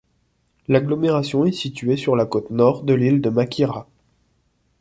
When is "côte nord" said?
2.25-2.81